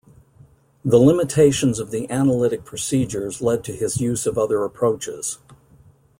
[0.83, 5.37] The limitations of the analytic procedures led to his use of other approaches.